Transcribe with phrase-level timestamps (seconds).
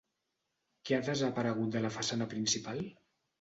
[0.89, 2.83] Què ha desaparegut de la façana principal?